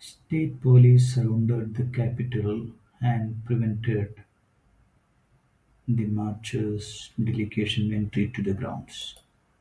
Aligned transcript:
State 0.00 0.60
police 0.60 1.14
surrounded 1.14 1.76
the 1.76 1.84
capitol 1.84 2.72
and 3.00 3.44
prevented 3.44 4.24
the 5.86 6.06
marcher's 6.06 7.12
delegation 7.16 7.92
entry 7.92 8.28
to 8.28 8.42
the 8.42 8.54
grounds. 8.54 9.16